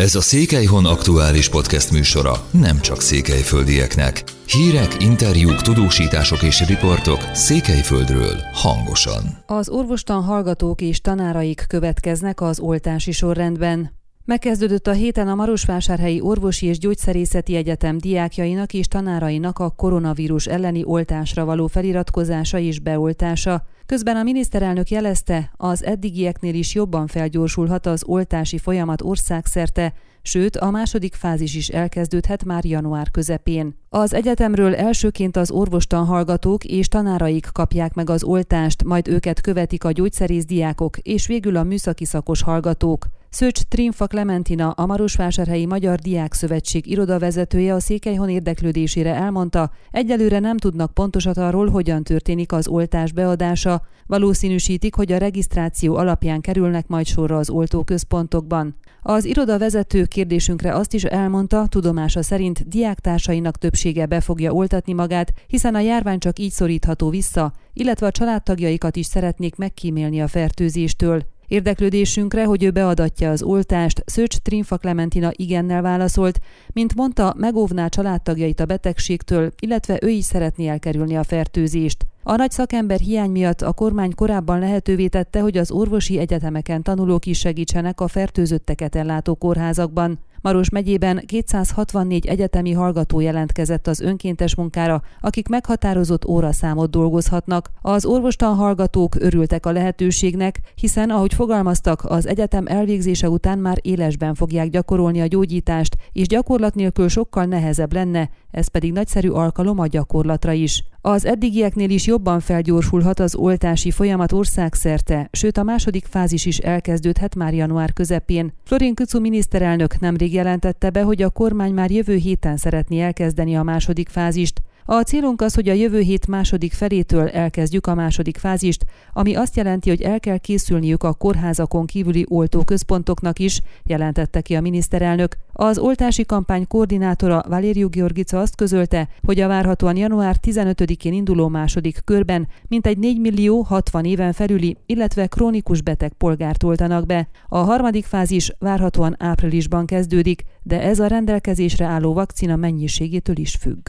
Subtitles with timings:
[0.00, 4.22] Ez a Székelyhon aktuális podcast műsora nem csak székelyföldieknek.
[4.46, 9.44] Hírek, interjúk, tudósítások és riportok Székelyföldről hangosan.
[9.46, 13.99] Az orvostan hallgatók és tanáraik következnek az oltási sorrendben.
[14.30, 20.82] Megkezdődött a héten a Marosvásárhelyi Orvosi és Gyógyszerészeti Egyetem diákjainak és tanárainak a koronavírus elleni
[20.84, 23.62] oltásra való feliratkozása és beoltása.
[23.86, 30.70] Közben a miniszterelnök jelezte, az eddigieknél is jobban felgyorsulhat az oltási folyamat országszerte, sőt a
[30.70, 33.76] második fázis is elkezdődhet már január közepén.
[33.88, 39.84] Az egyetemről elsőként az orvostan hallgatók és tanáraik kapják meg az oltást, majd őket követik
[39.84, 43.06] a gyógyszerészdiákok és végül a műszaki szakos hallgatók.
[43.30, 50.56] Szőcs Trinfa Clementina, a Marosvásárhelyi Magyar Diák Szövetség irodavezetője a Székelyhon érdeklődésére elmondta, egyelőre nem
[50.56, 57.06] tudnak pontosat arról, hogyan történik az oltás beadása, valószínűsítik, hogy a regisztráció alapján kerülnek majd
[57.06, 58.76] sorra az oltóközpontokban.
[59.02, 65.32] Az iroda vezető kérdésünkre azt is elmondta, tudomása szerint diáktársainak többsége be fogja oltatni magát,
[65.46, 71.29] hiszen a járvány csak így szorítható vissza, illetve a családtagjaikat is szeretnék megkímélni a fertőzéstől.
[71.50, 76.40] Érdeklődésünkre, hogy ő beadatja az oltást, Szőcs Trinfa Clementina igennel válaszolt,
[76.72, 82.06] mint mondta, megóvná családtagjait a betegségtől, illetve ő is szeretné elkerülni a fertőzést.
[82.22, 87.26] A nagy szakember hiány miatt a kormány korábban lehetővé tette, hogy az orvosi egyetemeken tanulók
[87.26, 90.18] is segítsenek a fertőzötteket ellátó kórházakban.
[90.42, 97.70] Maros megyében 264 egyetemi hallgató jelentkezett az önkéntes munkára, akik meghatározott óraszámot dolgozhatnak.
[97.82, 104.34] Az orvostan hallgatók örültek a lehetőségnek, hiszen, ahogy fogalmaztak, az egyetem elvégzése után már élesben
[104.34, 109.86] fogják gyakorolni a gyógyítást, és gyakorlat nélkül sokkal nehezebb lenne, ez pedig nagyszerű alkalom a
[109.86, 110.84] gyakorlatra is.
[111.02, 117.34] Az eddigieknél is jobban felgyorsulhat az oltási folyamat országszerte, sőt a második fázis is elkezdődhet
[117.34, 118.52] már január közepén.
[118.64, 123.62] Florin Kucu miniszterelnök nemrég jelentette be, hogy a kormány már jövő héten szeretné elkezdeni a
[123.62, 124.60] második fázist.
[124.92, 129.56] A célunk az, hogy a jövő hét második felétől elkezdjük a második fázist, ami azt
[129.56, 135.36] jelenti, hogy el kell készülniük a kórházakon kívüli oltóközpontoknak is, jelentette ki a miniszterelnök.
[135.52, 142.00] Az oltási kampány koordinátora Valériu Georgica azt közölte, hogy a várhatóan január 15-én induló második
[142.04, 147.28] körben mintegy 4 millió 60 éven felüli, illetve krónikus beteg polgárt oltanak be.
[147.48, 153.88] A harmadik fázis várhatóan áprilisban kezdődik, de ez a rendelkezésre álló vakcina mennyiségétől is függ.